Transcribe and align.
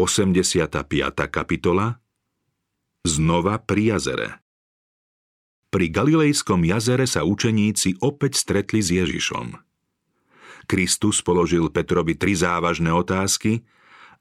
85. 0.00 0.80
kapitola 1.28 2.00
Znova 3.04 3.60
pri 3.60 3.92
jazere 3.92 4.40
Pri 5.68 5.92
Galilejskom 5.92 6.64
jazere 6.64 7.04
sa 7.04 7.20
učeníci 7.28 8.00
opäť 8.00 8.40
stretli 8.40 8.80
s 8.80 8.96
Ježišom. 8.96 9.60
Kristus 10.64 11.20
položil 11.20 11.68
Petrovi 11.68 12.16
tri 12.16 12.32
závažné 12.32 12.88
otázky 12.88 13.60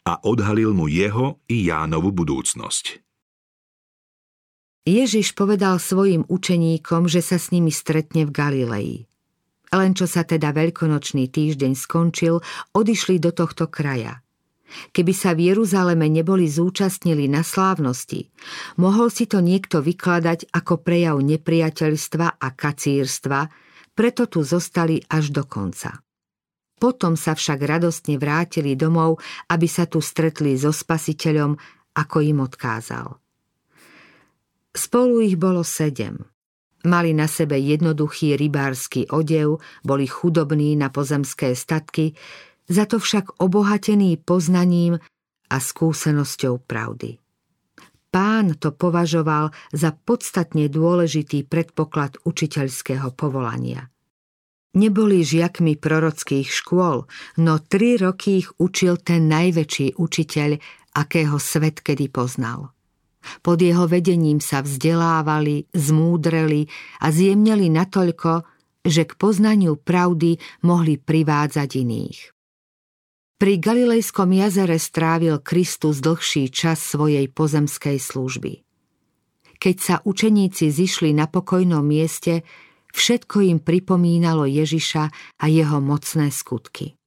a 0.04 0.20
odhalil 0.20 0.76
mu 0.76 0.92
jeho 0.92 1.40
i 1.48 1.72
Jánovu 1.72 2.12
budúcnosť. 2.12 3.00
Ježiš 4.84 5.32
povedal 5.32 5.80
svojim 5.80 6.28
učeníkom, 6.28 7.08
že 7.08 7.24
sa 7.24 7.40
s 7.40 7.56
nimi 7.56 7.72
stretne 7.72 8.28
v 8.28 8.36
Galilei. 8.36 8.92
Len 9.72 9.96
čo 9.96 10.12
sa 10.12 10.28
teda 10.28 10.52
veľkonočný 10.52 11.32
týždeň 11.32 11.72
skončil, 11.72 12.44
odišli 12.76 13.16
do 13.24 13.32
tohto 13.32 13.72
kraja– 13.72 14.20
Keby 14.94 15.14
sa 15.14 15.34
v 15.34 15.54
Jeruzaleme 15.54 16.06
neboli 16.10 16.46
zúčastnili 16.46 17.26
na 17.26 17.42
slávnosti, 17.42 18.30
mohol 18.78 19.10
si 19.10 19.26
to 19.26 19.42
niekto 19.42 19.82
vykladať 19.82 20.54
ako 20.54 20.82
prejav 20.82 21.18
nepriateľstva 21.20 22.38
a 22.38 22.48
kacírstva, 22.54 23.40
preto 23.98 24.32
tu 24.32 24.46
zostali 24.46 25.02
až 25.12 25.36
do 25.36 25.44
konca. 25.44 26.00
Potom 26.80 27.20
sa 27.20 27.36
však 27.36 27.60
radostne 27.60 28.16
vrátili 28.16 28.80
domov, 28.80 29.20
aby 29.52 29.68
sa 29.68 29.84
tu 29.84 30.00
stretli 30.00 30.56
so 30.56 30.72
spasiteľom, 30.72 31.60
ako 32.00 32.18
im 32.24 32.40
odkázal. 32.40 33.20
Spolu 34.72 35.20
ich 35.28 35.36
bolo 35.36 35.68
sedem. 35.68 36.24
Mali 36.88 37.12
na 37.12 37.28
sebe 37.28 37.60
jednoduchý 37.60 38.40
rybársky 38.40 39.12
odev, 39.12 39.60
boli 39.84 40.08
chudobní 40.08 40.80
na 40.80 40.88
pozemské 40.88 41.52
statky, 41.52 42.16
za 42.70 42.86
to 42.86 43.02
však 43.02 43.42
obohatený 43.42 44.22
poznaním 44.22 45.02
a 45.50 45.58
skúsenosťou 45.58 46.62
pravdy. 46.64 47.18
Pán 48.10 48.58
to 48.58 48.74
považoval 48.74 49.54
za 49.70 49.94
podstatne 49.94 50.66
dôležitý 50.66 51.46
predpoklad 51.46 52.18
učiteľského 52.26 53.14
povolania. 53.14 53.90
Neboli 54.78 55.26
žiakmi 55.26 55.78
prorockých 55.78 56.46
škôl, 56.46 57.10
no 57.42 57.54
tri 57.58 57.98
roky 57.98 58.46
ich 58.46 58.50
učil 58.62 59.02
ten 59.02 59.26
najväčší 59.26 59.98
učiteľ, 59.98 60.62
akého 60.94 61.38
svet 61.42 61.82
kedy 61.82 62.10
poznal. 62.10 62.74
Pod 63.46 63.62
jeho 63.62 63.86
vedením 63.86 64.42
sa 64.42 64.62
vzdelávali, 64.66 65.70
zmúdreli 65.74 66.70
a 67.02 67.14
zjemneli 67.14 67.70
natoľko, 67.70 68.46
že 68.86 69.06
k 69.06 69.14
poznaniu 69.18 69.78
pravdy 69.78 70.40
mohli 70.66 70.98
privádzať 70.98 71.70
iných. 71.78 72.39
Pri 73.40 73.56
Galilejskom 73.56 74.36
jazere 74.36 74.76
strávil 74.76 75.40
Kristus 75.40 76.04
dlhší 76.04 76.52
čas 76.52 76.84
svojej 76.84 77.32
pozemskej 77.32 77.96
služby. 77.96 78.68
Keď 79.56 79.76
sa 79.80 79.96
učeníci 80.04 80.68
zišli 80.68 81.16
na 81.16 81.24
pokojnom 81.24 81.80
mieste, 81.80 82.44
všetko 82.92 83.48
im 83.48 83.64
pripomínalo 83.64 84.44
Ježiša 84.44 85.04
a 85.40 85.46
jeho 85.48 85.80
mocné 85.80 86.36
skutky. 86.36 87.00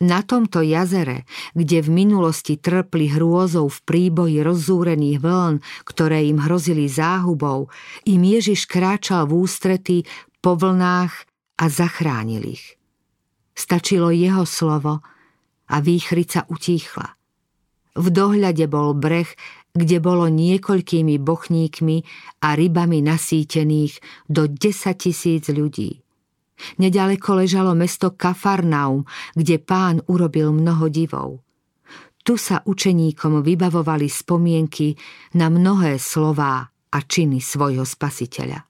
Na 0.00 0.24
tomto 0.24 0.64
jazere, 0.64 1.28
kde 1.52 1.84
v 1.84 1.92
minulosti 1.92 2.56
trpli 2.56 3.12
hrôzou 3.12 3.68
v 3.68 3.78
príboji 3.84 4.40
rozzúrených 4.40 5.20
vln, 5.20 5.60
ktoré 5.84 6.24
im 6.24 6.40
hrozili 6.40 6.88
záhubou, 6.88 7.68
im 8.08 8.22
Ježiš 8.24 8.64
kráčal 8.64 9.28
v 9.28 9.44
ústrety 9.44 10.08
po 10.40 10.56
vlnách 10.56 11.12
a 11.60 11.64
zachránil 11.68 12.48
ich. 12.48 12.80
Stačilo 13.52 14.08
jeho 14.08 14.48
slovo– 14.48 15.04
a 15.70 15.80
výchrica 15.80 16.44
utíchla. 16.48 17.16
V 17.94 18.06
dohľade 18.10 18.66
bol 18.66 18.92
breh, 18.98 19.30
kde 19.70 20.02
bolo 20.02 20.26
niekoľkými 20.26 21.18
bochníkmi 21.22 21.96
a 22.42 22.58
rybami 22.58 22.98
nasýtených 23.06 24.26
do 24.26 24.50
10 24.50 24.58
tisíc 24.98 25.46
ľudí. 25.50 26.02
Nedaleko 26.78 27.38
ležalo 27.42 27.74
mesto 27.74 28.14
Kafarnaum, 28.14 29.02
kde 29.34 29.58
pán 29.58 30.02
urobil 30.06 30.54
mnoho 30.54 30.86
divov. 30.90 31.42
Tu 32.24 32.40
sa 32.40 32.62
učeníkom 32.64 33.44
vybavovali 33.44 34.08
spomienky 34.08 34.96
na 35.36 35.52
mnohé 35.52 36.00
slová 36.00 36.64
a 36.70 36.98
činy 37.02 37.42
svojho 37.42 37.84
spasiteľa. 37.84 38.64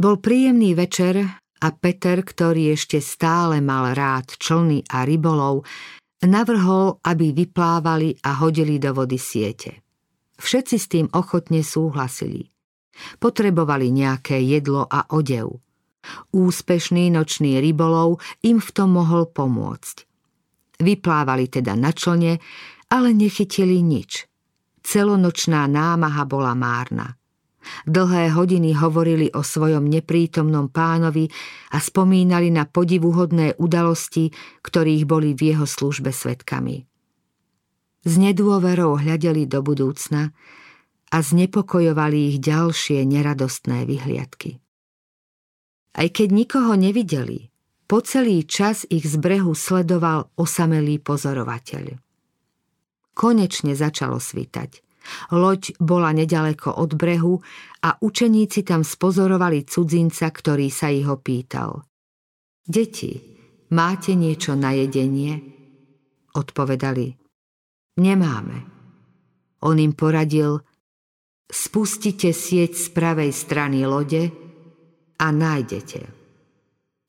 Bol 0.00 0.16
príjemný 0.16 0.72
večer 0.72 1.39
a 1.60 1.68
Peter, 1.76 2.24
ktorý 2.24 2.72
ešte 2.72 2.98
stále 3.04 3.60
mal 3.60 3.92
rád 3.92 4.36
člny 4.40 4.88
a 4.88 5.04
rybolov, 5.04 5.68
navrhol, 6.24 7.00
aby 7.04 7.32
vyplávali 7.36 8.16
a 8.24 8.40
hodili 8.40 8.80
do 8.80 8.96
vody 8.96 9.20
siete. 9.20 9.84
Všetci 10.40 10.76
s 10.80 10.86
tým 10.88 11.06
ochotne 11.12 11.60
súhlasili. 11.60 12.48
Potrebovali 13.20 13.92
nejaké 13.92 14.40
jedlo 14.40 14.88
a 14.88 15.04
odev. 15.12 15.60
Úspešný 16.32 17.12
nočný 17.12 17.60
rybolov 17.60 18.24
im 18.40 18.56
v 18.56 18.70
tom 18.72 18.96
mohol 18.96 19.28
pomôcť. 19.28 20.08
Vyplávali 20.80 21.52
teda 21.52 21.76
na 21.76 21.92
člne, 21.92 22.40
ale 22.88 23.08
nechytili 23.12 23.84
nič. 23.84 24.24
Celonočná 24.80 25.68
námaha 25.68 26.24
bola 26.24 26.56
márna. 26.56 27.19
Dlhé 27.84 28.32
hodiny 28.32 28.76
hovorili 28.76 29.28
o 29.32 29.44
svojom 29.44 29.88
neprítomnom 29.88 30.72
pánovi 30.72 31.28
a 31.72 31.78
spomínali 31.80 32.48
na 32.48 32.64
podivuhodné 32.64 33.60
udalosti, 33.60 34.32
ktorých 34.64 35.04
boli 35.04 35.36
v 35.36 35.54
jeho 35.54 35.66
službe 35.68 36.12
svetkami. 36.12 36.84
S 38.00 38.12
nedôverou 38.16 38.96
hľadeli 38.96 39.44
do 39.44 39.60
budúcna 39.60 40.32
a 41.12 41.16
znepokojovali 41.20 42.32
ich 42.32 42.36
ďalšie 42.40 43.04
neradostné 43.04 43.84
vyhliadky. 43.84 44.56
Aj 45.90 46.08
keď 46.08 46.28
nikoho 46.32 46.72
nevideli, 46.78 47.52
po 47.90 48.00
celý 48.00 48.46
čas 48.46 48.86
ich 48.86 49.04
z 49.04 49.18
brehu 49.18 49.52
sledoval 49.52 50.30
osamelý 50.38 51.02
pozorovateľ. 51.02 51.98
Konečne 53.12 53.74
začalo 53.74 54.22
svítať– 54.22 54.80
Loď 55.32 55.76
bola 55.80 56.12
nedaleko 56.12 56.76
od 56.76 56.94
brehu 56.94 57.40
a 57.86 57.96
učeníci 58.00 58.64
tam 58.66 58.84
spozorovali 58.84 59.64
cudzinca, 59.64 60.28
ktorý 60.28 60.68
sa 60.68 60.92
ich 60.92 61.06
ho 61.06 61.16
pýtal. 61.18 61.84
Deti, 62.60 63.12
máte 63.72 64.14
niečo 64.14 64.54
na 64.54 64.76
jedenie? 64.76 65.38
Odpovedali. 66.36 67.16
Nemáme. 68.00 68.58
On 69.66 69.76
im 69.76 69.92
poradil, 69.92 70.62
spustite 71.50 72.32
sieť 72.32 72.72
z 72.78 72.86
pravej 72.94 73.30
strany 73.34 73.84
lode 73.84 74.30
a 75.20 75.26
nájdete. 75.28 76.00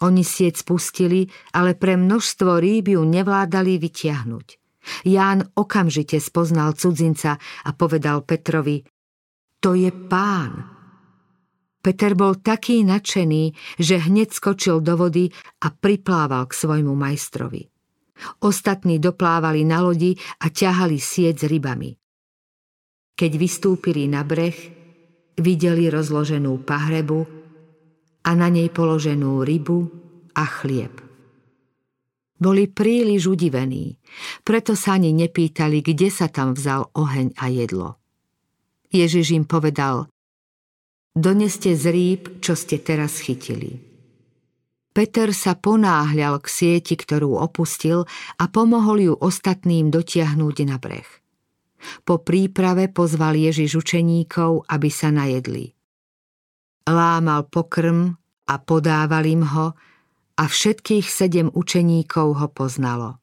Oni 0.02 0.26
sieť 0.26 0.66
spustili, 0.66 1.30
ale 1.54 1.78
pre 1.78 1.94
množstvo 1.94 2.58
rýb 2.58 2.98
ju 2.98 3.02
nevládali 3.06 3.78
vytiahnuť. 3.78 4.61
Ján 5.06 5.46
okamžite 5.54 6.18
spoznal 6.18 6.74
cudzinca 6.74 7.38
a 7.40 7.70
povedal 7.74 8.26
Petrovi, 8.26 8.82
to 9.62 9.78
je 9.78 9.94
pán. 9.94 10.66
Peter 11.82 12.14
bol 12.14 12.38
taký 12.42 12.86
nadšený, 12.86 13.78
že 13.78 14.06
hneď 14.06 14.30
skočil 14.34 14.82
do 14.86 14.98
vody 14.98 15.30
a 15.66 15.74
priplával 15.74 16.50
k 16.50 16.58
svojmu 16.58 16.94
majstrovi. 16.94 17.66
Ostatní 18.46 19.02
doplávali 19.02 19.66
na 19.66 19.82
lodi 19.82 20.14
a 20.46 20.54
ťahali 20.54 21.02
sieť 21.02 21.36
s 21.42 21.46
rybami. 21.50 21.90
Keď 23.18 23.32
vystúpili 23.38 24.06
na 24.06 24.22
breh, 24.22 24.54
videli 25.42 25.90
rozloženú 25.90 26.62
pahrebu 26.62 27.26
a 28.22 28.32
na 28.38 28.50
nej 28.50 28.70
položenú 28.70 29.42
rybu 29.42 29.80
a 30.38 30.46
chlieb. 30.46 31.11
Boli 32.42 32.66
príliš 32.66 33.30
udivení, 33.30 34.02
preto 34.42 34.74
sa 34.74 34.98
ani 34.98 35.14
nepýtali, 35.14 35.86
kde 35.86 36.10
sa 36.10 36.26
tam 36.26 36.58
vzal 36.58 36.90
oheň 36.98 37.38
a 37.38 37.46
jedlo. 37.54 38.02
Ježiš 38.90 39.38
im 39.38 39.46
povedal, 39.46 40.10
doneste 41.14 41.78
z 41.78 41.86
rýb, 41.94 42.42
čo 42.42 42.58
ste 42.58 42.82
teraz 42.82 43.22
chytili. 43.22 43.78
Peter 44.92 45.32
sa 45.32 45.56
ponáhľal 45.56 46.44
k 46.44 46.48
sieti, 46.52 47.00
ktorú 47.00 47.40
opustil 47.40 48.04
a 48.36 48.44
pomohol 48.52 48.98
ju 49.00 49.14
ostatným 49.16 49.88
dotiahnuť 49.88 50.56
na 50.68 50.76
breh. 50.76 51.08
Po 52.04 52.20
príprave 52.20 52.92
pozval 52.92 53.40
Ježiš 53.40 53.80
učeníkov, 53.80 54.68
aby 54.68 54.90
sa 54.92 55.14
najedli. 55.14 55.72
Lámal 56.90 57.48
pokrm 57.48 58.12
a 58.50 58.56
podával 58.60 59.24
im 59.30 59.48
ho, 59.48 59.78
a 60.38 60.44
všetkých 60.48 61.06
sedem 61.08 61.48
učeníkov 61.52 62.28
ho 62.40 62.48
poznalo. 62.52 63.22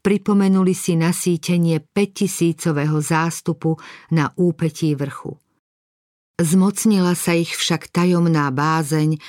Pripomenuli 0.00 0.72
si 0.72 0.96
nasýtenie 0.96 1.84
5000 1.92 2.72
zástupu 3.04 3.76
na 4.08 4.32
úpetí 4.32 4.96
vrchu. 4.96 5.36
Zmocnila 6.40 7.12
sa 7.12 7.36
ich 7.36 7.52
však 7.52 7.92
tajomná 7.92 8.48
bázeň 8.48 9.20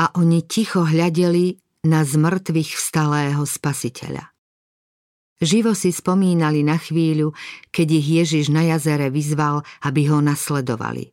a 0.00 0.16
oni 0.16 0.40
ticho 0.48 0.88
hľadeli 0.88 1.60
na 1.84 2.00
zmrtvých 2.08 2.72
vstalého 2.72 3.44
spasiteľa. 3.44 4.32
Živo 5.44 5.76
si 5.76 5.92
spomínali 5.92 6.64
na 6.64 6.80
chvíľu, 6.80 7.36
keď 7.68 7.86
ich 7.92 8.06
Ježiš 8.24 8.44
na 8.48 8.64
jazere 8.64 9.12
vyzval, 9.12 9.60
aby 9.84 10.08
ho 10.08 10.24
nasledovali. 10.24 11.12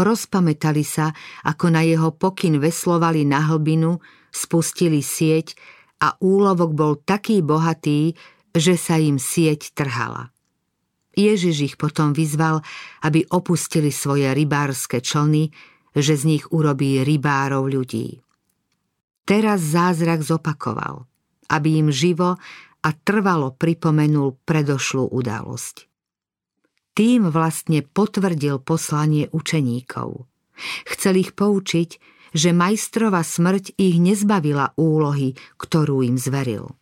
Rozpamätali 0.00 0.80
sa, 0.80 1.12
ako 1.44 1.76
na 1.76 1.84
jeho 1.84 2.08
pokyn 2.16 2.56
veslovali 2.56 3.28
na 3.28 3.44
hlbinu, 3.52 4.00
spustili 4.32 5.04
sieť 5.04 5.52
a 6.00 6.16
úlovok 6.24 6.72
bol 6.72 6.92
taký 6.96 7.44
bohatý, 7.44 8.16
že 8.56 8.80
sa 8.80 8.96
im 8.96 9.20
sieť 9.20 9.76
trhala. 9.76 10.32
Ježiš 11.12 11.56
ich 11.60 11.76
potom 11.76 12.16
vyzval, 12.16 12.64
aby 13.04 13.28
opustili 13.28 13.92
svoje 13.92 14.32
rybárske 14.32 15.04
člny, 15.04 15.52
že 15.92 16.16
z 16.16 16.22
nich 16.24 16.44
urobí 16.48 17.04
rybárov 17.04 17.68
ľudí. 17.68 18.24
Teraz 19.28 19.60
zázrak 19.60 20.24
zopakoval, 20.24 21.04
aby 21.52 21.82
im 21.82 21.92
živo 21.92 22.40
a 22.80 22.88
trvalo 23.04 23.52
pripomenul 23.52 24.40
predošlú 24.48 25.12
udalosť. 25.12 25.89
Tým 26.94 27.30
vlastne 27.30 27.86
potvrdil 27.86 28.60
poslanie 28.60 29.30
učeníkov. 29.30 30.26
Chcel 30.90 31.14
ich 31.22 31.32
poučiť, 31.32 31.90
že 32.34 32.54
majstrova 32.54 33.22
smrť 33.24 33.74
ich 33.78 33.96
nezbavila 33.98 34.74
úlohy, 34.78 35.34
ktorú 35.58 36.06
im 36.06 36.18
zveril. 36.18 36.74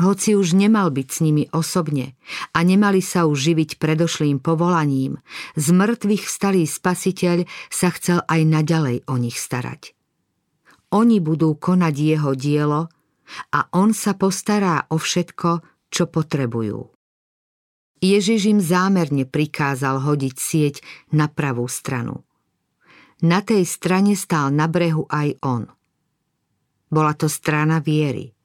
Hoci 0.00 0.32
už 0.32 0.56
nemal 0.56 0.88
byť 0.88 1.08
s 1.12 1.18
nimi 1.20 1.44
osobne 1.52 2.16
a 2.56 2.64
nemali 2.64 3.04
sa 3.04 3.28
už 3.28 3.52
živiť 3.52 3.76
predošlým 3.76 4.40
povolaním, 4.40 5.20
z 5.60 5.66
mŕtvych 5.76 6.24
vstalý 6.24 6.64
spasiteľ 6.64 7.44
sa 7.68 7.92
chcel 7.92 8.24
aj 8.24 8.40
naďalej 8.48 8.96
o 9.04 9.20
nich 9.20 9.36
starať. 9.36 9.92
Oni 10.96 11.20
budú 11.20 11.52
konať 11.52 11.94
jeho 11.94 12.32
dielo 12.32 12.88
a 13.52 13.60
on 13.76 13.92
sa 13.92 14.16
postará 14.16 14.88
o 14.88 14.96
všetko, 14.96 15.62
čo 15.92 16.08
potrebujú. 16.08 16.99
Ježiš 18.00 18.48
im 18.48 18.60
zámerne 18.64 19.28
prikázal 19.28 20.00
hodiť 20.00 20.34
sieť 20.36 20.74
na 21.12 21.28
pravú 21.28 21.68
stranu. 21.68 22.24
Na 23.20 23.44
tej 23.44 23.68
strane 23.68 24.16
stál 24.16 24.48
na 24.52 24.64
brehu 24.64 25.04
aj 25.12 25.36
on. 25.44 25.68
Bola 26.88 27.12
to 27.12 27.28
strana 27.28 27.78
viery– 27.78 28.32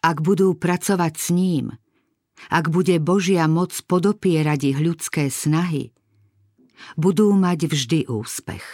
ak 0.00 0.20
budú 0.20 0.56
pracovať 0.56 1.14
s 1.16 1.28
ním, 1.32 1.76
ak 2.48 2.72
bude 2.72 2.96
Božia 3.00 3.44
moc 3.46 3.72
podopierať 3.84 4.60
ich 4.74 4.78
ľudské 4.80 5.28
snahy, 5.28 5.92
budú 6.96 7.36
mať 7.36 7.68
vždy 7.68 8.00
úspech. 8.08 8.64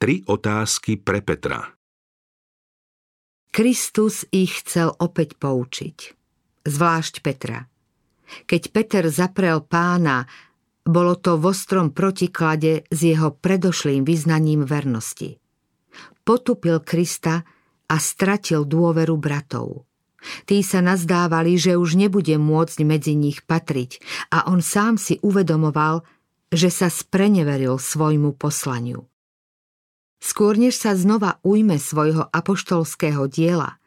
Tri 0.00 0.24
otázky 0.24 0.96
pre 0.96 1.20
Petra 1.20 1.76
Kristus 3.50 4.24
ich 4.30 4.62
chcel 4.64 4.94
opäť 4.96 5.36
poučiť, 5.36 5.98
zvlášť 6.64 7.14
Petra. 7.20 7.66
Keď 8.46 8.62
Peter 8.70 9.04
zaprel 9.10 9.62
pána, 9.64 10.26
bolo 10.86 11.18
to 11.18 11.36
v 11.36 11.50
ostrom 11.50 11.90
protiklade 11.90 12.86
s 12.88 12.98
jeho 13.02 13.34
predošlým 13.34 14.06
vyznaním 14.06 14.64
vernosti. 14.64 15.38
Potupil 16.24 16.80
Krista, 16.82 17.42
a 17.90 17.96
stratil 17.98 18.62
dôveru 18.62 19.18
bratov. 19.18 19.84
Tí 20.46 20.62
sa 20.62 20.78
nazdávali, 20.78 21.58
že 21.58 21.74
už 21.74 21.98
nebude 21.98 22.38
môcť 22.38 22.78
medzi 22.86 23.18
nich 23.18 23.42
patriť 23.42 23.98
a 24.30 24.46
on 24.52 24.62
sám 24.62 25.00
si 25.00 25.18
uvedomoval, 25.24 26.06
že 26.52 26.70
sa 26.70 26.86
spreneveril 26.86 27.80
svojmu 27.80 28.36
poslaniu. 28.38 29.10
Skôr 30.20 30.60
než 30.60 30.76
sa 30.76 30.92
znova 30.92 31.40
ujme 31.40 31.80
svojho 31.80 32.28
apoštolského 32.28 33.24
diela, 33.32 33.80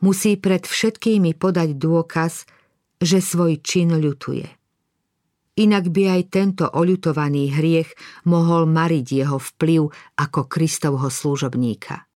musí 0.00 0.40
pred 0.40 0.64
všetkými 0.64 1.36
podať 1.36 1.76
dôkaz, 1.76 2.48
že 3.04 3.20
svoj 3.20 3.60
čin 3.60 3.92
ľutuje. 3.92 4.48
Inak 5.54 5.92
by 5.92 6.02
aj 6.18 6.22
tento 6.34 6.64
oľutovaný 6.66 7.54
hriech 7.54 7.92
mohol 8.26 8.66
mariť 8.66 9.06
jeho 9.06 9.38
vplyv 9.38 9.86
ako 10.18 10.40
Kristovho 10.50 11.06
služobníka. 11.06 12.10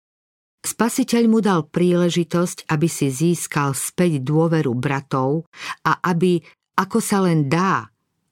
Spasiteľ 0.65 1.23
mu 1.29 1.43
dal 1.43 1.67
príležitosť, 1.67 2.71
aby 2.71 2.87
si 2.89 3.11
získal 3.11 3.75
späť 3.75 4.23
dôveru 4.23 4.71
bratov 4.73 5.45
a 5.85 5.99
aby, 6.09 6.41
ako 6.79 6.97
sa 7.03 7.21
len 7.21 7.51
dá, 7.51 7.85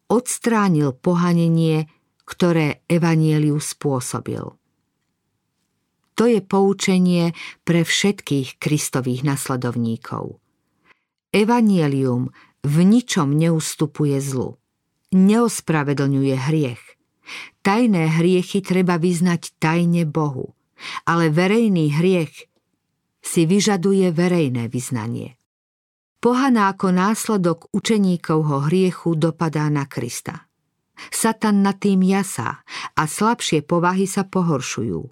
odstránil 0.10 0.98
pohanenie, 0.98 1.86
ktoré 2.24 2.82
Evanieliu 2.88 3.60
spôsobil. 3.60 4.46
To 6.14 6.24
je 6.30 6.40
poučenie 6.46 7.34
pre 7.66 7.82
všetkých 7.82 8.62
Kristových 8.62 9.26
nasledovníkov. 9.26 10.43
Evanielium 11.34 12.30
v 12.62 12.76
ničom 12.86 13.34
neustupuje 13.34 14.22
zlu. 14.22 14.62
Neospravedlňuje 15.12 16.36
hriech. 16.38 16.84
Tajné 17.66 18.22
hriechy 18.22 18.62
treba 18.62 19.02
vyznať 19.02 19.58
tajne 19.58 20.06
Bohu– 20.06 20.54
ale 21.08 21.32
verejný 21.32 21.96
hriech 21.96 22.50
si 23.24 23.48
vyžaduje 23.48 24.12
verejné 24.12 24.68
vyznanie. 24.68 25.40
Pohana 26.24 26.72
ako 26.72 26.96
následok 26.96 27.68
učeníkovho 27.76 28.72
hriechu 28.72 29.16
dopadá 29.20 29.68
na 29.68 29.84
Krista. 29.88 30.48
Satan 31.12 31.66
nad 31.66 31.84
tým 31.84 32.00
jasá 32.06 32.64
a 32.96 33.04
slabšie 33.04 33.66
povahy 33.66 34.08
sa 34.08 34.24
pohoršujú. 34.24 35.04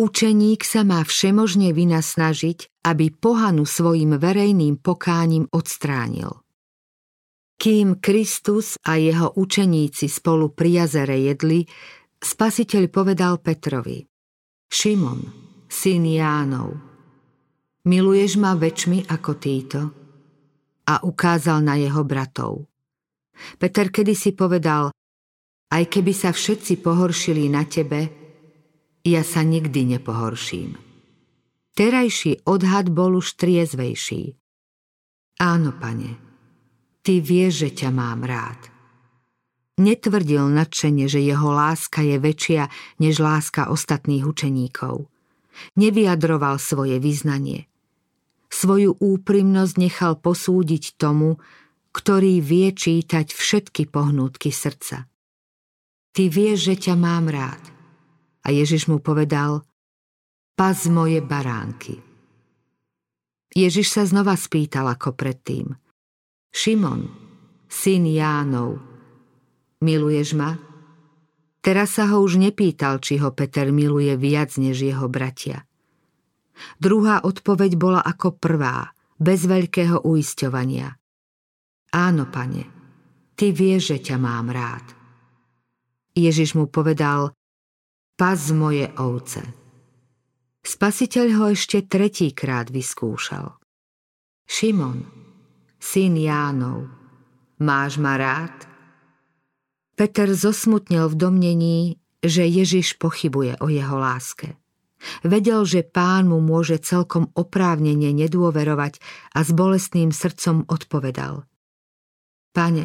Učeník 0.00 0.64
sa 0.64 0.80
má 0.80 1.04
všemožne 1.04 1.76
vynasnažiť, 1.76 2.88
aby 2.88 3.12
pohanu 3.12 3.68
svojim 3.68 4.16
verejným 4.16 4.80
pokáním 4.80 5.44
odstránil. 5.52 6.40
Kým 7.60 8.00
Kristus 8.00 8.80
a 8.80 8.96
jeho 8.96 9.36
učeníci 9.36 10.08
spolu 10.08 10.56
pri 10.56 10.80
jazere 10.80 11.20
jedli, 11.20 11.68
spasiteľ 12.16 12.88
povedal 12.88 13.44
Petrovi 13.44 14.00
Šimon, 14.72 15.20
syn 15.68 16.08
Jánov, 16.08 16.80
miluješ 17.84 18.40
ma 18.40 18.56
väčšmi 18.56 19.04
ako 19.04 19.32
títo? 19.36 19.80
A 20.88 21.04
ukázal 21.04 21.60
na 21.60 21.76
jeho 21.76 22.00
bratov. 22.08 22.64
Peter 23.60 23.92
kedysi 23.92 24.32
povedal, 24.32 24.96
aj 25.68 25.84
keby 25.92 26.16
sa 26.16 26.32
všetci 26.32 26.80
pohoršili 26.80 27.52
na 27.52 27.68
tebe, 27.68 28.19
ja 29.04 29.22
sa 29.24 29.40
nikdy 29.40 29.96
nepohorším. 29.96 30.76
Terajší 31.76 32.44
odhad 32.44 32.92
bol 32.92 33.16
už 33.16 33.40
triezvejší. 33.40 34.36
Áno, 35.40 35.72
pane, 35.72 36.20
ty 37.00 37.24
vieš, 37.24 37.64
že 37.64 37.70
ťa 37.84 37.90
mám 37.94 38.28
rád. 38.28 38.60
Netvrdil 39.80 40.44
nadšene, 40.52 41.08
že 41.08 41.24
jeho 41.24 41.56
láska 41.56 42.04
je 42.04 42.20
väčšia 42.20 42.68
než 43.00 43.16
láska 43.16 43.72
ostatných 43.72 44.28
učeníkov. 44.28 45.08
Nevyjadroval 45.80 46.60
svoje 46.60 47.00
vyznanie. 47.00 47.64
Svoju 48.52 49.00
úprimnosť 49.00 49.74
nechal 49.80 50.20
posúdiť 50.20 51.00
tomu, 51.00 51.40
ktorý 51.96 52.44
vie 52.44 52.76
čítať 52.76 53.32
všetky 53.32 53.88
pohnútky 53.88 54.52
srdca. 54.52 55.08
Ty 56.12 56.22
vieš, 56.28 56.74
že 56.74 56.90
ťa 56.90 56.94
mám 57.00 57.32
rád. 57.32 57.79
A 58.44 58.52
Ježiš 58.54 58.88
mu 58.88 58.98
povedal, 59.00 59.64
pas 60.56 60.76
moje 60.88 61.20
baránky. 61.20 62.00
Ježiš 63.50 63.92
sa 63.92 64.02
znova 64.06 64.38
spýtal 64.38 64.86
ako 64.88 65.16
predtým. 65.16 65.74
Šimon, 66.50 67.10
syn 67.66 68.06
Jánov, 68.06 68.90
Miluješ 69.80 70.36
ma? 70.36 70.60
Teraz 71.64 71.96
sa 71.96 72.12
ho 72.12 72.20
už 72.20 72.36
nepýtal, 72.36 73.00
či 73.00 73.16
ho 73.16 73.32
Peter 73.32 73.72
miluje 73.72 74.12
viac 74.20 74.52
než 74.60 74.76
jeho 74.84 75.08
bratia. 75.08 75.64
Druhá 76.76 77.24
odpoveď 77.24 77.80
bola 77.80 78.04
ako 78.04 78.36
prvá, 78.36 78.92
bez 79.16 79.48
veľkého 79.48 80.04
uisťovania. 80.04 80.92
Áno, 81.96 82.28
pane, 82.28 82.62
ty 83.40 83.56
vieš, 83.56 83.96
že 83.96 84.12
ťa 84.12 84.16
mám 84.20 84.52
rád. 84.52 84.84
Ježiš 86.12 86.60
mu 86.60 86.68
povedal, 86.68 87.32
pas 88.20 88.52
moje 88.52 88.84
ovce. 89.00 89.40
Spasiteľ 90.60 91.26
ho 91.40 91.44
ešte 91.56 91.88
tretíkrát 91.88 92.68
vyskúšal. 92.68 93.56
Šimon, 94.44 95.08
syn 95.80 96.20
Jánov, 96.20 96.84
máš 97.64 97.96
ma 97.96 98.20
rád? 98.20 98.68
Peter 99.96 100.28
zosmutnil 100.36 101.08
v 101.08 101.16
domnení, 101.16 101.80
že 102.20 102.44
Ježiš 102.44 103.00
pochybuje 103.00 103.56
o 103.64 103.72
jeho 103.72 103.96
láske. 103.96 104.52
Vedel, 105.24 105.64
že 105.64 105.80
pán 105.80 106.28
mu 106.28 106.44
môže 106.44 106.76
celkom 106.76 107.32
oprávnene 107.32 108.12
nedôverovať 108.12 109.00
a 109.32 109.40
s 109.40 109.48
bolestným 109.56 110.12
srdcom 110.12 110.68
odpovedal. 110.68 111.48
Pane, 112.52 112.84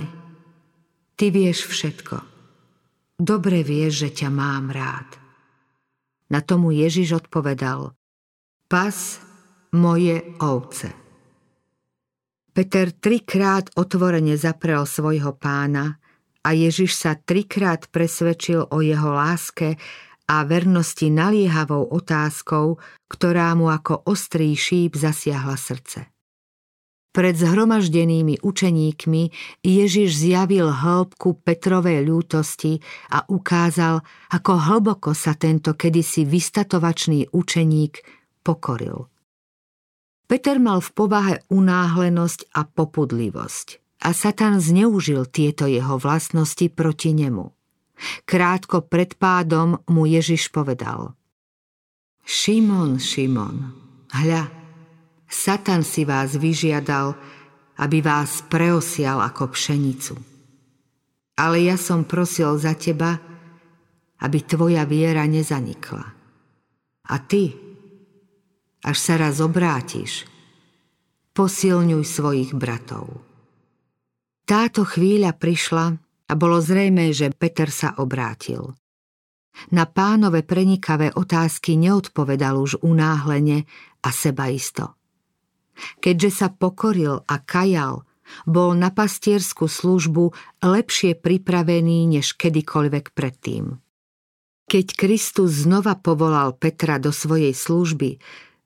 ty 1.20 1.28
vieš 1.28 1.68
všetko. 1.68 2.24
Dobre 3.20 3.68
vieš, 3.68 4.08
že 4.08 4.24
ťa 4.24 4.30
mám 4.32 4.72
rád. 4.72 5.25
Na 6.30 6.42
tomu 6.42 6.74
Ježiš 6.74 7.26
odpovedal. 7.26 7.94
Pas 8.66 8.98
moje 9.76 10.24
ovce. 10.42 10.90
Peter 12.56 12.88
trikrát 12.96 13.68
otvorene 13.76 14.40
zaprel 14.40 14.88
svojho 14.88 15.36
pána 15.36 16.00
a 16.40 16.56
Ježiš 16.56 16.96
sa 16.96 17.20
trikrát 17.20 17.92
presvedčil 17.92 18.72
o 18.72 18.80
jeho 18.80 19.12
láske 19.12 19.76
a 20.26 20.48
vernosti 20.48 21.12
naliehavou 21.12 21.92
otázkou, 21.92 22.80
ktorá 23.12 23.54
mu 23.54 23.70
ako 23.70 24.08
ostrý 24.08 24.56
šíp 24.56 24.96
zasiahla 24.96 25.60
srdce. 25.60 26.15
Pred 27.16 27.40
zhromaždenými 27.40 28.44
učeníkmi 28.44 29.24
Ježiš 29.64 30.20
zjavil 30.20 30.68
hĺbku 30.68 31.40
Petrovej 31.48 32.04
ľútosti 32.04 32.84
a 33.08 33.24
ukázal, 33.32 34.04
ako 34.36 34.52
hlboko 34.60 35.16
sa 35.16 35.32
tento 35.32 35.80
kedysi 35.80 36.28
vystatovačný 36.28 37.32
učeník 37.32 38.04
pokoril. 38.44 39.08
Peter 40.28 40.60
mal 40.60 40.84
v 40.84 40.92
povahe 40.92 41.36
unáhlenosť 41.48 42.52
a 42.52 42.68
popudlivosť 42.68 43.68
a 44.04 44.12
Satan 44.12 44.60
zneužil 44.60 45.24
tieto 45.32 45.72
jeho 45.72 45.96
vlastnosti 45.96 46.68
proti 46.68 47.16
nemu. 47.16 47.48
Krátko 48.28 48.84
pred 48.84 49.16
pádom 49.16 49.80
mu 49.88 50.04
Ježiš 50.04 50.52
povedal 50.52 51.16
Šimon, 52.28 53.00
Šimon, 53.00 53.72
hľa, 54.12 54.65
Satan 55.26 55.82
si 55.82 56.06
vás 56.06 56.38
vyžiadal, 56.38 57.18
aby 57.82 58.00
vás 58.00 58.46
preosial 58.48 59.20
ako 59.20 59.52
pšenicu. 59.52 60.16
Ale 61.36 61.68
ja 61.68 61.76
som 61.76 62.08
prosil 62.08 62.56
za 62.56 62.78
teba, 62.80 63.20
aby 64.24 64.40
tvoja 64.48 64.88
viera 64.88 65.28
nezanikla. 65.28 66.06
A 67.06 67.16
ty, 67.20 67.52
až 68.82 68.98
sa 68.98 69.20
raz 69.20 69.44
obrátiš, 69.44 70.24
posilňuj 71.36 72.04
svojich 72.08 72.52
bratov. 72.56 73.20
Táto 74.48 74.88
chvíľa 74.88 75.36
prišla 75.36 75.86
a 76.26 76.34
bolo 76.34 76.64
zrejme, 76.64 77.12
že 77.12 77.34
Peter 77.36 77.68
sa 77.68 77.98
obrátil. 78.00 78.74
Na 79.72 79.88
pánové 79.88 80.44
prenikavé 80.44 81.12
otázky 81.16 81.80
neodpovedal 81.80 82.60
už 82.60 82.80
unáhlene 82.84 83.68
a 84.04 84.10
sebaisto. 84.12 84.96
Keďže 86.00 86.30
sa 86.32 86.48
pokoril 86.52 87.24
a 87.28 87.36
kajal, 87.40 88.08
bol 88.50 88.74
na 88.74 88.90
pastierskú 88.90 89.70
službu 89.70 90.34
lepšie 90.66 91.14
pripravený 91.18 92.10
než 92.10 92.34
kedykoľvek 92.36 93.14
predtým. 93.14 93.78
Keď 94.66 94.86
Kristus 94.98 95.62
znova 95.62 95.94
povolal 95.94 96.58
Petra 96.58 96.98
do 96.98 97.14
svojej 97.14 97.54
služby, 97.54 98.18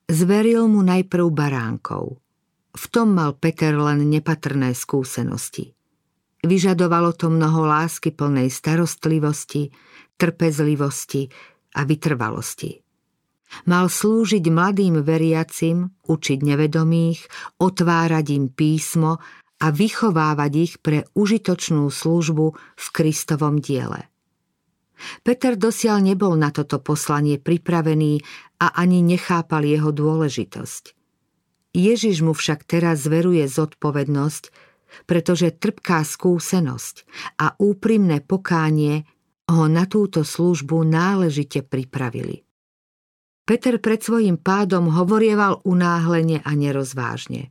zveril 0.08 0.72
mu 0.72 0.80
najprv 0.80 1.28
baránkov. 1.28 2.24
V 2.72 2.86
tom 2.88 3.20
mal 3.20 3.36
Peter 3.36 3.76
len 3.76 4.08
nepatrné 4.08 4.72
skúsenosti. 4.72 5.76
Vyžadovalo 6.40 7.12
to 7.20 7.28
mnoho 7.28 7.68
lásky 7.68 8.16
plnej 8.16 8.48
starostlivosti, 8.48 9.76
trpezlivosti 10.16 11.28
a 11.76 11.84
vytrvalosti. 11.84 12.80
Mal 13.66 13.90
slúžiť 13.90 14.46
mladým 14.46 15.02
veriacim, 15.02 15.90
učiť 16.06 16.40
nevedomých, 16.46 17.26
otvárať 17.58 18.26
im 18.38 18.46
písmo 18.54 19.18
a 19.60 19.68
vychovávať 19.74 20.52
ich 20.56 20.74
pre 20.80 21.10
užitočnú 21.18 21.90
službu 21.90 22.46
v 22.56 22.86
Kristovom 22.94 23.60
diele. 23.60 24.08
Peter 25.24 25.56
dosiaľ 25.56 26.04
nebol 26.04 26.36
na 26.36 26.52
toto 26.52 26.84
poslanie 26.84 27.40
pripravený 27.40 28.20
a 28.60 28.76
ani 28.76 29.00
nechápal 29.00 29.64
jeho 29.64 29.96
dôležitosť. 29.96 30.96
Ježiš 31.72 32.26
mu 32.26 32.36
však 32.36 32.68
teraz 32.68 33.08
zveruje 33.08 33.46
zodpovednosť, 33.48 34.44
pretože 35.06 35.54
trpká 35.54 36.02
skúsenosť 36.02 36.96
a 37.40 37.54
úprimné 37.62 38.26
pokánie 38.26 39.06
ho 39.48 39.66
na 39.70 39.86
túto 39.86 40.26
službu 40.26 40.82
náležite 40.84 41.62
pripravili. 41.64 42.49
Peter 43.50 43.82
pred 43.82 43.98
svojim 43.98 44.38
pádom 44.38 44.94
hovorieval 44.94 45.66
unáhlene 45.66 46.46
a 46.46 46.54
nerozvážne. 46.54 47.50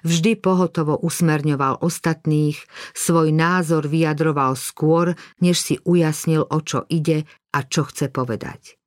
Vždy 0.00 0.40
pohotovo 0.40 0.96
usmerňoval 0.96 1.84
ostatných, 1.84 2.56
svoj 2.96 3.28
názor 3.28 3.84
vyjadroval 3.84 4.56
skôr, 4.56 5.12
než 5.44 5.60
si 5.60 5.74
ujasnil, 5.84 6.48
o 6.48 6.58
čo 6.64 6.88
ide 6.88 7.28
a 7.52 7.60
čo 7.60 7.84
chce 7.84 8.08
povedať. 8.08 8.80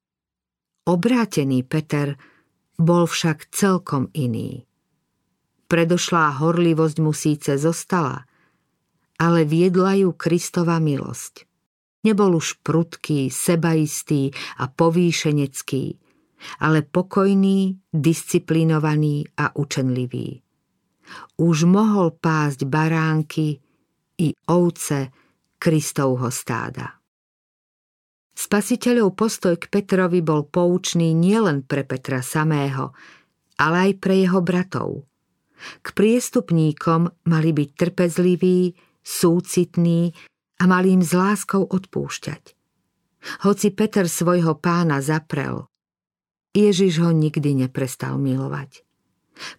Obrátený 0.90 1.62
Peter 1.62 2.18
bol 2.82 3.06
však 3.06 3.54
celkom 3.54 4.10
iný. 4.18 4.66
Predošlá 5.70 6.42
horlivosť 6.42 6.98
mu 6.98 7.14
síce 7.14 7.54
zostala, 7.62 8.26
ale 9.22 9.46
viedla 9.46 9.94
ju 9.94 10.10
Kristova 10.10 10.82
milosť. 10.82 11.46
Nebol 12.02 12.42
už 12.42 12.66
prudký, 12.66 13.30
sebaistý 13.30 14.34
a 14.58 14.66
povýšenecký, 14.66 16.07
ale 16.62 16.86
pokojný, 16.86 17.77
disciplinovaný 17.89 19.25
a 19.38 19.51
učenlivý. 19.58 20.41
Už 21.39 21.63
mohol 21.63 22.13
pásť 22.13 22.67
baránky 22.67 23.58
i 24.20 24.27
ovce 24.50 25.10
Kristovho 25.58 26.29
stáda. 26.29 26.98
Spasiteľov 28.38 29.17
postoj 29.17 29.58
k 29.58 29.65
Petrovi 29.65 30.22
bol 30.22 30.46
poučný 30.46 31.17
nielen 31.17 31.65
pre 31.65 31.82
Petra 31.82 32.22
samého, 32.22 32.94
ale 33.58 33.89
aj 33.89 33.91
pre 33.98 34.22
jeho 34.22 34.46
bratov. 34.46 35.10
K 35.82 35.88
priestupníkom 35.89 37.10
mali 37.25 37.50
byť 37.50 37.70
trpezliví, 37.74 38.77
súcitní 39.01 40.13
a 40.62 40.63
mali 40.70 40.94
im 40.94 41.01
s 41.01 41.17
láskou 41.17 41.65
odpúšťať. 41.65 42.53
Hoci 43.41 43.74
Peter 43.74 44.06
svojho 44.06 44.53
pána 44.62 45.01
zaprel, 45.01 45.65
Ježiš 46.56 47.04
ho 47.04 47.12
nikdy 47.12 47.68
neprestal 47.68 48.20
milovať. 48.20 48.84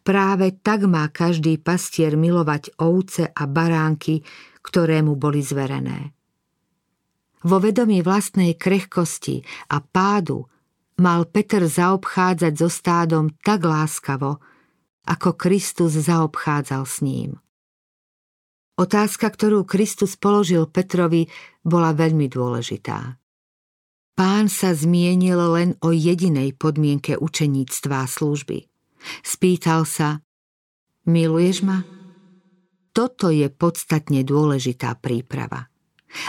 Práve 0.02 0.58
tak 0.58 0.86
má 0.90 1.06
každý 1.08 1.58
pastier 1.58 2.18
milovať 2.18 2.74
ovce 2.82 3.30
a 3.30 3.42
baránky, 3.46 4.26
ktoré 4.62 5.00
mu 5.06 5.14
boli 5.14 5.40
zverené. 5.40 6.12
Vo 7.46 7.62
vedomí 7.62 8.02
vlastnej 8.02 8.58
krehkosti 8.58 9.46
a 9.70 9.78
pádu 9.78 10.50
mal 10.98 11.22
Peter 11.30 11.62
zaobchádzať 11.62 12.52
so 12.58 12.66
stádom 12.66 13.30
tak 13.38 13.62
láskavo, 13.62 14.42
ako 15.06 15.38
Kristus 15.38 15.94
zaobchádzal 15.94 16.82
s 16.82 16.96
ním. 17.00 17.30
Otázka, 18.78 19.30
ktorú 19.30 19.66
Kristus 19.66 20.14
položil 20.14 20.66
Petrovi, 20.70 21.26
bola 21.66 21.90
veľmi 21.94 22.30
dôležitá. 22.30 23.17
Pán 24.18 24.50
sa 24.50 24.74
zmienil 24.74 25.38
len 25.54 25.70
o 25.78 25.94
jedinej 25.94 26.58
podmienke 26.58 27.14
učeníctva 27.14 28.02
a 28.02 28.10
služby. 28.10 28.66
Spýtal 29.22 29.86
sa, 29.86 30.26
miluješ 31.06 31.62
ma? 31.62 31.86
Toto 32.90 33.30
je 33.30 33.46
podstatne 33.46 34.26
dôležitá 34.26 34.98
príprava. 34.98 35.70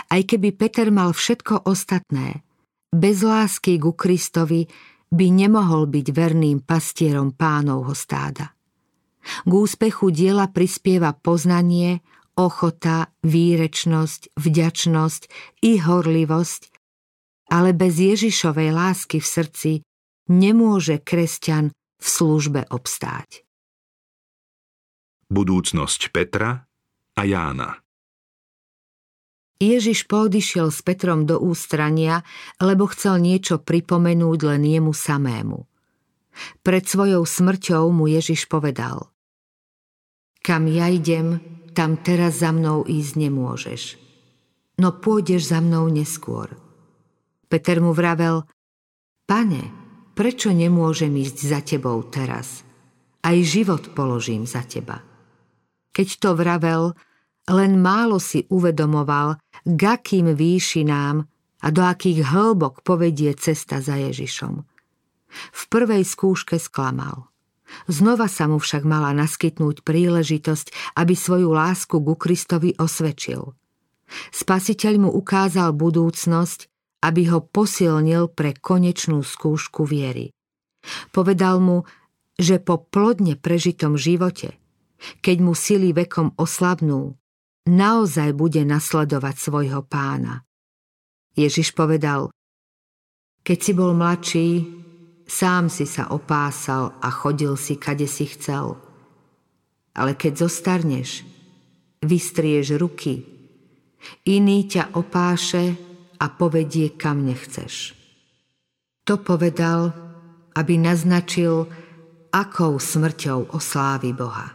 Aj 0.06 0.22
keby 0.22 0.54
Peter 0.54 0.94
mal 0.94 1.18
všetko 1.18 1.66
ostatné, 1.66 2.46
bez 2.94 3.26
lásky 3.26 3.82
ku 3.82 3.98
Kristovi 3.98 4.70
by 5.10 5.28
nemohol 5.34 5.90
byť 5.90 6.08
verným 6.14 6.62
pastierom 6.62 7.34
pánovho 7.34 7.98
stáda. 7.98 8.54
K 9.50 9.50
úspechu 9.50 10.14
diela 10.14 10.46
prispieva 10.46 11.18
poznanie, 11.18 12.06
ochota, 12.38 13.10
výrečnosť, 13.26 14.38
vďačnosť 14.38 15.22
i 15.66 15.82
horlivosť, 15.82 16.79
ale 17.50 17.74
bez 17.74 17.98
Ježišovej 17.98 18.70
lásky 18.70 19.18
v 19.18 19.28
srdci 19.28 19.72
nemôže 20.30 21.02
kresťan 21.02 21.74
v 21.74 22.08
službe 22.08 22.70
obstáť. 22.70 23.44
Budúcnosť 25.30 26.14
Petra 26.14 26.70
a 27.18 27.22
Jána 27.26 27.82
Ježiš 29.60 30.08
poodišiel 30.08 30.72
s 30.72 30.80
Petrom 30.80 31.28
do 31.28 31.36
ústrania, 31.36 32.24
lebo 32.64 32.88
chcel 32.88 33.20
niečo 33.20 33.60
pripomenúť 33.60 34.40
len 34.48 34.64
jemu 34.64 34.96
samému. 34.96 35.68
Pred 36.64 36.84
svojou 36.88 37.28
smrťou 37.28 37.92
mu 37.92 38.08
Ježiš 38.08 38.48
povedal 38.48 39.12
Kam 40.40 40.72
ja 40.72 40.88
idem, 40.88 41.44
tam 41.76 42.00
teraz 42.00 42.40
za 42.40 42.56
mnou 42.56 42.88
ísť 42.88 43.14
nemôžeš. 43.20 43.82
No 44.80 44.96
pôjdeš 44.96 45.52
za 45.52 45.60
mnou 45.60 45.92
neskôr– 45.92 46.56
Peter 47.50 47.82
mu 47.82 47.98
vravel, 47.98 48.46
pane, 49.26 49.64
prečo 50.14 50.54
nemôžem 50.54 51.10
ísť 51.18 51.38
za 51.50 51.60
tebou 51.66 51.98
teraz? 52.06 52.62
Aj 53.26 53.36
život 53.42 53.98
položím 53.98 54.46
za 54.46 54.62
teba. 54.64 55.02
Keď 55.90 56.08
to 56.22 56.30
vravel, 56.38 56.94
len 57.50 57.82
málo 57.82 58.22
si 58.22 58.46
uvedomoval, 58.54 59.42
k 59.66 59.82
akým 59.82 60.38
výšinám 60.38 61.26
a 61.66 61.68
do 61.74 61.82
akých 61.82 62.30
hĺbok 62.30 62.86
povedie 62.86 63.34
cesta 63.34 63.82
za 63.82 63.98
Ježišom. 63.98 64.64
V 65.34 65.62
prvej 65.68 66.06
skúške 66.06 66.62
sklamal. 66.62 67.28
Znova 67.90 68.26
sa 68.30 68.50
mu 68.50 68.58
však 68.58 68.86
mala 68.86 69.14
naskytnúť 69.14 69.86
príležitosť, 69.86 70.98
aby 70.98 71.14
svoju 71.14 71.54
lásku 71.54 71.98
ku 71.98 72.14
Kristovi 72.18 72.74
osvedčil. 72.78 73.54
Spasiteľ 74.34 74.94
mu 75.06 75.10
ukázal 75.14 75.74
budúcnosť, 75.78 76.66
aby 77.00 77.32
ho 77.32 77.40
posilnil 77.44 78.32
pre 78.32 78.56
konečnú 78.56 79.24
skúšku 79.24 79.88
viery. 79.88 80.36
Povedal 81.12 81.60
mu, 81.64 81.88
že 82.40 82.60
po 82.60 82.80
plodne 82.80 83.36
prežitom 83.36 84.00
živote, 84.00 84.56
keď 85.24 85.38
mu 85.44 85.54
sily 85.56 85.92
vekom 85.96 86.36
oslabnú, 86.36 87.16
naozaj 87.68 88.36
bude 88.36 88.64
nasledovať 88.64 89.36
svojho 89.36 89.84
pána. 89.84 90.44
Ježiš 91.36 91.72
povedal, 91.72 92.32
keď 93.44 93.58
si 93.60 93.72
bol 93.72 93.96
mladší, 93.96 94.48
Sám 95.30 95.70
si 95.70 95.86
sa 95.86 96.10
opásal 96.10 96.98
a 97.06 97.14
chodil 97.14 97.54
si, 97.54 97.78
kade 97.78 98.10
si 98.10 98.26
chcel. 98.26 98.82
Ale 99.94 100.18
keď 100.18 100.50
zostarneš, 100.50 101.22
vystrieš 102.02 102.74
ruky, 102.82 103.22
iný 104.26 104.66
ťa 104.66 104.98
opáše 104.98 105.78
a 106.20 106.26
povedie 106.28 106.94
kam 107.00 107.24
nechceš. 107.24 107.96
To 109.08 109.18
povedal, 109.18 109.96
aby 110.54 110.76
naznačil, 110.76 111.66
akou 112.30 112.78
smrťou 112.78 113.56
oslávi 113.56 114.12
Boha. 114.14 114.54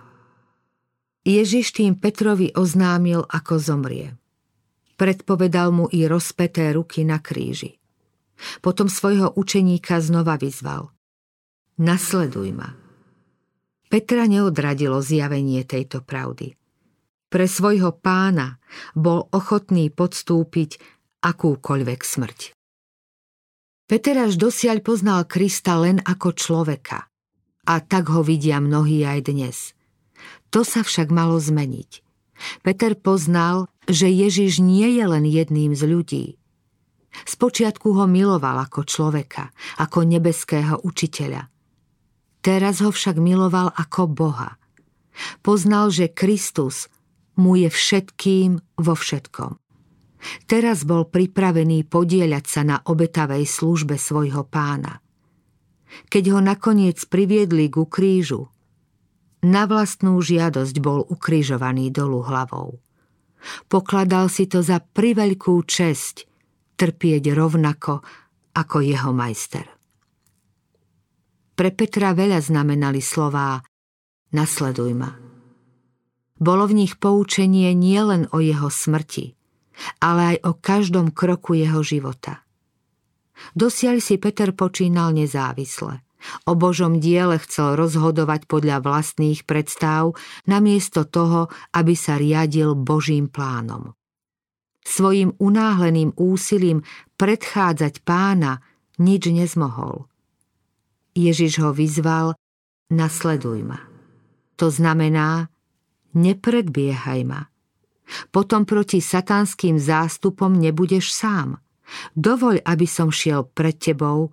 Ježiš 1.25 1.73
tým 1.73 1.97
Petrovi 1.97 2.53
oznámil, 2.53 3.25
ako 3.25 3.57
zomrie. 3.57 4.13
Predpovedal 4.95 5.73
mu 5.73 5.89
i 5.91 6.05
rozpeté 6.05 6.71
ruky 6.77 7.03
na 7.03 7.19
kríži. 7.19 7.81
Potom 8.61 8.87
svojho 8.87 9.33
učeníka 9.35 9.99
znova 10.05 10.37
vyzval. 10.37 10.93
Nasleduj 11.81 12.55
ma. 12.55 12.71
Petra 13.91 14.29
neodradilo 14.31 15.01
zjavenie 15.03 15.67
tejto 15.67 16.05
pravdy. 16.05 16.55
Pre 17.33 17.47
svojho 17.51 17.91
pána 17.99 18.63
bol 18.95 19.27
ochotný 19.35 19.91
podstúpiť 19.91 20.79
akúkoľvek 21.25 22.01
smrť. 22.05 22.41
Peter 23.89 24.17
až 24.21 24.37
dosiaľ 24.37 24.85
poznal 24.85 25.25
Krista 25.25 25.81
len 25.81 26.05
ako 26.05 26.37
človeka. 26.37 27.09
A 27.65 27.81
tak 27.81 28.13
ho 28.13 28.21
vidia 28.21 28.61
mnohí 28.61 29.01
aj 29.09 29.33
dnes. 29.33 29.73
To 30.53 30.61
sa 30.61 30.85
však 30.85 31.09
malo 31.09 31.41
zmeniť. 31.41 32.05
Peter 32.61 32.93
poznal, 32.93 33.73
že 33.89 34.13
Ježiš 34.13 34.61
nie 34.61 35.01
je 35.01 35.05
len 35.09 35.25
jedným 35.25 35.73
z 35.73 35.83
ľudí, 35.89 36.27
Spočiatku 37.23 37.95
ho 37.95 38.11
miloval 38.11 38.59
ako 38.67 38.83
človeka, 38.83 39.55
ako 39.79 40.03
nebeského 40.03 40.83
učiteľa. 40.83 41.47
Teraz 42.43 42.83
ho 42.83 42.91
však 42.91 43.17
miloval 43.23 43.71
ako 43.71 44.11
Boha. 44.11 44.59
Poznal, 45.47 45.95
že 45.95 46.11
Kristus 46.11 46.91
mu 47.39 47.55
je 47.55 47.71
všetkým 47.71 48.59
vo 48.83 48.95
všetkom. 48.99 49.64
Teraz 50.49 50.89
bol 50.89 51.09
pripravený 51.09 51.85
podieľať 51.89 52.45
sa 52.45 52.63
na 52.65 52.77
obetavej 52.81 53.45
službe 53.45 54.01
svojho 54.01 54.45
pána. 54.49 55.01
Keď 56.11 56.25
ho 56.35 56.41
nakoniec 56.41 56.99
priviedli 57.07 57.71
ku 57.71 57.87
krížu, 57.87 58.51
na 59.45 59.69
vlastnú 59.69 60.17
žiadosť 60.25 60.77
bol 60.81 61.05
ukrižovaný 61.05 61.93
dolu 61.93 62.25
hlavou. 62.25 62.81
Pokladal 63.69 64.33
si 64.33 64.49
to 64.49 64.65
za 64.65 64.81
priveľkú 64.81 65.61
česť, 65.69 66.25
trpieť 66.81 67.29
rovnako 67.37 68.01
ako 68.57 68.77
jeho 68.81 69.13
majster. 69.13 69.69
Pre 71.55 71.71
Petra 71.71 72.17
veľa 72.17 72.41
znamenali 72.41 73.05
slová 73.05 73.61
Nasleduj 74.35 74.93
ma. 74.97 75.15
Bolo 76.35 76.67
v 76.67 76.83
nich 76.83 76.99
poučenie 76.99 77.71
nielen 77.79 78.27
o 78.35 78.43
jeho 78.43 78.67
smrti, 78.67 79.39
ale 79.99 80.37
aj 80.37 80.37
o 80.47 80.53
každom 80.57 81.11
kroku 81.11 81.59
jeho 81.59 81.81
života. 81.83 82.43
Dosiaľ 83.59 83.99
si 83.99 84.17
Peter 84.19 84.55
počínal 84.55 85.11
nezávisle. 85.13 86.03
O 86.49 86.57
Božom 86.57 87.05
diele 87.05 87.37
chcel 87.45 87.77
rozhodovať 87.77 88.49
podľa 88.49 88.81
vlastných 88.81 89.45
predstav, 89.45 90.17
namiesto 90.49 91.05
toho, 91.05 91.53
aby 91.77 91.93
sa 91.93 92.17
riadil 92.17 92.73
Božím 92.73 93.29
plánom 93.29 93.93
svojim 94.85 95.33
unáhleným 95.41 96.13
úsilím 96.15 96.85
predchádzať 97.17 98.05
pána 98.05 98.61
nič 99.01 99.33
nezmohol. 99.33 100.07
Ježiš 101.17 101.65
ho 101.65 101.73
vyzval, 101.73 102.37
nasleduj 102.93 103.65
ma. 103.65 103.81
To 104.61 104.71
znamená, 104.71 105.49
nepredbiehaj 106.15 107.21
ma. 107.27 107.49
Potom 108.31 108.69
proti 108.69 109.01
satanským 109.01 109.81
zástupom 109.81 110.53
nebudeš 110.53 111.13
sám. 111.13 111.61
Dovoľ, 112.17 112.65
aby 112.65 112.87
som 112.89 113.13
šiel 113.13 113.49
pred 113.49 113.77
tebou 113.77 114.33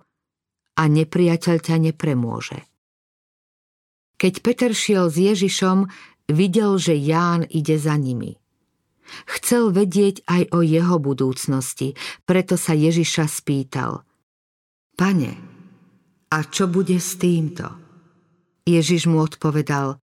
a 0.76 0.82
nepriateľ 0.88 1.56
ťa 1.60 1.76
nepremôže. 1.92 2.64
Keď 4.16 4.34
Peter 4.40 4.72
šiel 4.72 5.10
s 5.10 5.16
Ježišom, 5.18 5.90
videl, 6.30 6.78
že 6.78 6.94
Ján 6.96 7.44
ide 7.48 7.76
za 7.76 7.98
nimi. 7.98 8.38
Chcel 9.28 9.74
vedieť 9.74 10.24
aj 10.24 10.42
o 10.56 10.64
jeho 10.64 10.96
budúcnosti, 10.96 11.98
preto 12.24 12.56
sa 12.56 12.72
Ježiša 12.72 13.28
spýtal. 13.28 14.06
Pane, 14.96 15.32
a 16.32 16.38
čo 16.48 16.64
bude 16.70 16.96
s 16.96 17.20
týmto? 17.20 17.66
Ježiš 18.64 19.10
mu 19.10 19.20
odpovedal, 19.20 19.98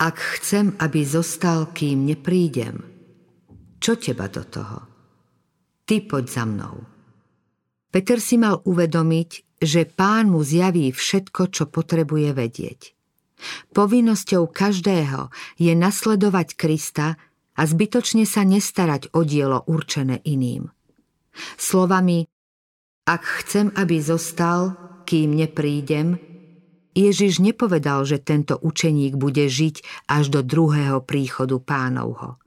ak 0.00 0.16
chcem, 0.38 0.74
aby 0.80 1.00
zostal, 1.06 1.70
kým 1.70 2.06
neprídem, 2.08 2.82
čo 3.78 3.94
teba 4.00 4.26
do 4.32 4.42
toho? 4.42 4.78
Ty 5.84 6.00
poď 6.08 6.24
za 6.28 6.44
mnou. 6.48 6.76
Peter 7.92 8.18
si 8.18 8.40
mal 8.40 8.64
uvedomiť, 8.64 9.60
že 9.60 9.86
pán 9.86 10.32
mu 10.32 10.42
zjaví 10.42 10.90
všetko, 10.90 11.52
čo 11.52 11.68
potrebuje 11.68 12.30
vedieť. 12.34 12.80
Povinnosťou 13.76 14.48
každého 14.48 15.28
je 15.60 15.72
nasledovať 15.76 16.56
Krista, 16.56 17.20
a 17.54 17.62
zbytočne 17.62 18.26
sa 18.26 18.42
nestarať 18.42 19.14
o 19.14 19.22
dielo 19.22 19.62
určené 19.70 20.18
iným. 20.26 20.70
Slovami 21.58 22.26
Ak 23.06 23.22
chcem, 23.42 23.70
aby 23.74 24.00
zostal, 24.02 24.74
kým 25.06 25.38
neprídem, 25.38 26.18
Ježiš 26.94 27.42
nepovedal, 27.42 28.06
že 28.06 28.22
tento 28.22 28.54
učeník 28.54 29.18
bude 29.18 29.50
žiť 29.50 30.06
až 30.06 30.30
do 30.30 30.40
druhého 30.46 31.02
príchodu 31.02 31.58
pánovho. 31.58 32.38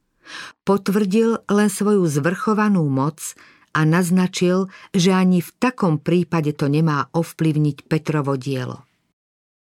Potvrdil 0.64 1.44
len 1.48 1.70
svoju 1.72 2.08
zvrchovanú 2.08 2.88
moc 2.88 3.36
a 3.76 3.84
naznačil, 3.84 4.72
že 4.96 5.12
ani 5.12 5.44
v 5.44 5.52
takom 5.60 6.00
prípade 6.00 6.56
to 6.56 6.72
nemá 6.72 7.12
ovplyvniť 7.12 7.78
Petrovo 7.86 8.40
dielo. 8.40 8.88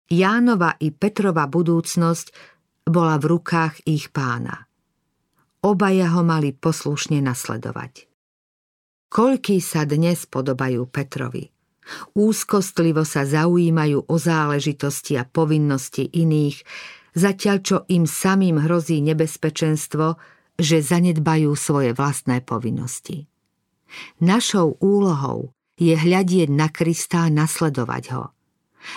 Jánova 0.06 0.78
i 0.78 0.94
Petrova 0.94 1.50
budúcnosť 1.50 2.26
bola 2.86 3.18
v 3.18 3.24
rukách 3.26 3.82
ich 3.90 4.14
pána. 4.14 4.68
Obaja 5.66 6.14
ho 6.14 6.22
mali 6.22 6.54
poslušne 6.54 7.18
nasledovať. 7.18 8.06
Koľký 9.10 9.58
sa 9.58 9.82
dnes 9.82 10.28
podobajú 10.30 10.86
Petrovi? 10.86 11.55
Úzkostlivo 12.18 13.06
sa 13.06 13.22
zaujímajú 13.22 14.10
o 14.10 14.16
záležitosti 14.18 15.14
a 15.18 15.24
povinnosti 15.24 16.06
iných, 16.06 16.66
zatiaľ 17.14 17.56
čo 17.62 17.76
im 17.88 18.04
samým 18.04 18.58
hrozí 18.66 18.98
nebezpečenstvo, 19.06 20.18
že 20.58 20.82
zanedbajú 20.82 21.52
svoje 21.54 21.94
vlastné 21.94 22.42
povinnosti. 22.42 23.28
Našou 24.18 24.76
úlohou 24.82 25.54
je 25.76 25.94
hľadieť 25.94 26.48
na 26.50 26.72
Krista 26.72 27.28
a 27.28 27.32
nasledovať 27.32 28.04
ho. 28.16 28.24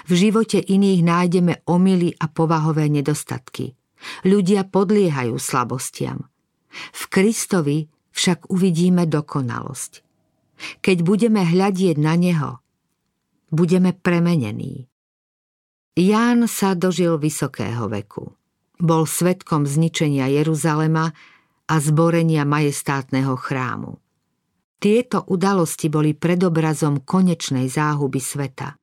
V 0.05 0.11
živote 0.15 0.61
iných 0.61 1.01
nájdeme 1.01 1.53
omily 1.65 2.15
a 2.15 2.29
povahové 2.29 2.87
nedostatky. 2.87 3.75
Ľudia 4.23 4.69
podliehajú 4.69 5.35
slabostiam. 5.35 6.29
V 6.71 7.03
Kristovi 7.11 7.89
však 8.15 8.47
uvidíme 8.47 9.09
dokonalosť. 9.09 10.05
Keď 10.83 10.97
budeme 11.03 11.43
hľadieť 11.43 11.97
na 11.99 12.15
Neho, 12.15 12.59
budeme 13.53 13.93
premenení. 13.93 14.89
Ján 15.99 16.47
sa 16.47 16.73
dožil 16.73 17.19
vysokého 17.19 17.91
veku. 17.91 18.33
Bol 18.79 19.03
svetkom 19.03 19.67
zničenia 19.67 20.31
Jeruzalema 20.31 21.11
a 21.67 21.75
zborenia 21.83 22.47
majestátneho 22.47 23.35
chrámu. 23.35 23.99
Tieto 24.79 25.27
udalosti 25.27 25.91
boli 25.91 26.15
predobrazom 26.15 27.03
konečnej 27.03 27.67
záhuby 27.67 28.23
sveta. 28.23 28.79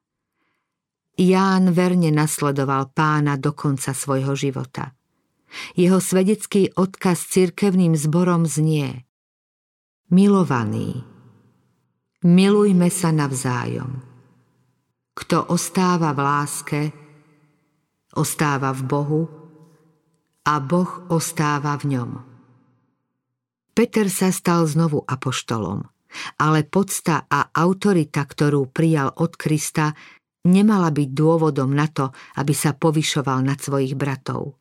Ján 1.17 1.73
verne 1.73 2.13
nasledoval 2.13 2.93
pána 2.93 3.41
do 3.41 3.57
konca 3.57 3.97
svojho 3.97 4.37
života. 4.37 4.93
Jeho 5.73 5.97
svedecký 5.97 6.77
odkaz 6.77 7.33
cirkevným 7.33 7.97
zborom 7.97 8.45
znie 8.45 9.09
Milovaný, 10.07 11.03
milujme 12.23 12.87
sa 12.95 13.11
navzájom. 13.11 14.06
Kto 15.17 15.49
ostáva 15.49 16.13
v 16.13 16.21
láske, 16.21 16.81
ostáva 18.21 18.77
v 18.77 18.83
Bohu 18.85 19.23
a 20.45 20.61
Boh 20.61 21.09
ostáva 21.09 21.73
v 21.81 21.97
ňom. 21.97 22.11
Peter 23.73 24.09
sa 24.13 24.29
stal 24.29 24.69
znovu 24.69 25.01
apoštolom, 25.05 25.85
ale 26.41 26.69
podsta 26.69 27.25
a 27.29 27.49
autorita, 27.49 28.25
ktorú 28.25 28.69
prijal 28.73 29.13
od 29.17 29.37
Krista, 29.37 29.97
nemala 30.49 30.93
byť 30.93 31.09
dôvodom 31.13 31.73
na 31.73 31.89
to, 31.89 32.13
aby 32.37 32.53
sa 32.53 32.73
povyšoval 32.77 33.41
nad 33.45 33.61
svojich 33.61 33.97
bratov. 33.97 34.57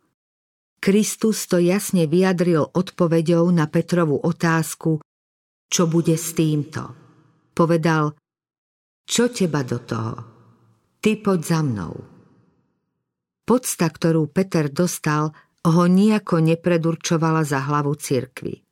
Kristus 0.80 1.48
to 1.48 1.60
jasne 1.60 2.08
vyjadril 2.08 2.64
odpoveďou 2.76 3.48
na 3.52 3.68
Petrovú 3.72 4.20
otázku, 4.20 5.00
čo 5.68 5.84
bude 5.88 6.16
s 6.16 6.36
týmto. 6.36 6.96
Povedal, 7.56 8.16
čo 9.08 9.32
teba 9.32 9.64
do 9.64 9.80
toho? 9.80 10.35
Ty 11.06 11.22
poď 11.22 11.42
za 11.46 11.62
mnou. 11.62 12.02
Podsta, 13.46 13.94
ktorú 13.94 14.26
Peter 14.26 14.74
dostal, 14.74 15.38
ho 15.62 15.84
nejako 15.86 16.42
nepredurčovala 16.42 17.46
za 17.46 17.62
hlavu 17.62 17.94
cirkvy. 17.94 18.66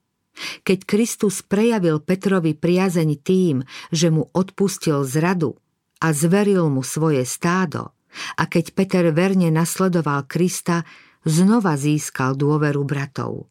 Keď 0.65 0.79
Kristus 0.81 1.45
prejavil 1.45 2.01
Petrovi 2.01 2.57
priazeň 2.57 3.09
tým, 3.21 3.61
že 3.93 4.09
mu 4.09 4.33
odpustil 4.33 5.05
zradu 5.05 5.61
a 6.01 6.09
zveril 6.09 6.73
mu 6.73 6.81
svoje 6.81 7.21
stádo, 7.21 7.93
a 8.33 8.49
keď 8.49 8.65
Peter 8.73 9.05
verne 9.13 9.53
nasledoval 9.53 10.25
Krista, 10.25 10.89
znova 11.29 11.77
získal 11.77 12.33
dôveru 12.33 12.81
bratov. 12.81 13.45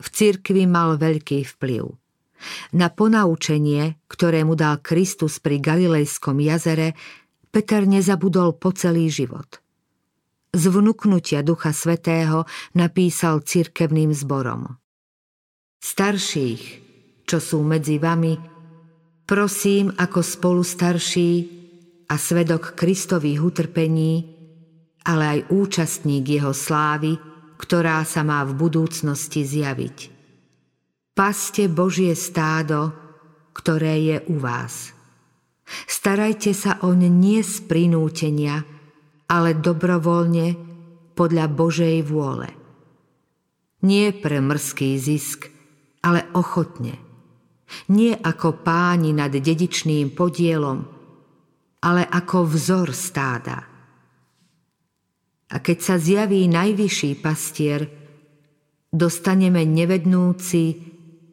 V 0.00 0.06
cirkvi 0.08 0.64
mal 0.64 0.96
veľký 0.96 1.44
vplyv. 1.44 1.84
Na 2.72 2.88
ponaučenie, 2.88 4.00
ktoré 4.08 4.48
mu 4.48 4.56
dal 4.56 4.80
Kristus 4.80 5.36
pri 5.36 5.60
Galilejskom 5.60 6.40
jazere, 6.40 6.96
Peter 7.50 7.82
nezabudol 7.82 8.54
po 8.54 8.70
celý 8.70 9.10
život. 9.10 9.58
Z 10.50 10.64
vnúknutia 10.70 11.42
Ducha 11.46 11.70
Svetého 11.70 12.46
napísal 12.74 13.42
cirkevným 13.42 14.10
zborom. 14.14 14.78
Starších, 15.78 16.62
čo 17.26 17.38
sú 17.38 17.62
medzi 17.62 17.98
vami, 18.02 18.34
prosím 19.26 19.94
ako 19.94 20.20
spolu 20.22 20.62
starší 20.66 21.32
a 22.10 22.18
svedok 22.18 22.74
Kristových 22.74 23.40
utrpení, 23.42 24.14
ale 25.06 25.24
aj 25.38 25.40
účastník 25.54 26.26
jeho 26.26 26.50
slávy, 26.50 27.14
ktorá 27.58 28.02
sa 28.02 28.26
má 28.26 28.42
v 28.42 28.58
budúcnosti 28.58 29.46
zjaviť. 29.46 29.98
Paste 31.14 31.70
Božie 31.70 32.14
stádo, 32.18 32.90
ktoré 33.54 33.94
je 34.02 34.16
u 34.26 34.42
vás. 34.42 34.99
Starajte 35.86 36.50
sa 36.54 36.82
oň 36.82 37.10
nie 37.10 37.40
z 37.42 37.64
prinútenia, 37.66 38.62
ale 39.30 39.54
dobrovoľne 39.54 40.58
podľa 41.14 41.46
Božej 41.50 42.02
vôle. 42.06 42.50
Nie 43.86 44.12
pre 44.12 44.42
mrzký 44.42 44.98
zisk, 45.00 45.48
ale 46.04 46.26
ochotne. 46.36 46.98
Nie 47.92 48.18
ako 48.18 48.66
páni 48.66 49.14
nad 49.14 49.30
dedičným 49.30 50.10
podielom, 50.12 50.78
ale 51.80 52.02
ako 52.02 52.50
vzor 52.50 52.90
stáda 52.90 53.70
a 55.50 55.56
keď 55.58 55.78
sa 55.82 55.96
zjaví 55.98 56.46
najvyšší 56.46 57.18
pastier, 57.18 57.90
dostaneme 58.90 59.66
nevednúci 59.66 60.78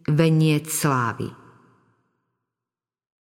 veniec 0.10 0.66
slávy. 0.74 1.30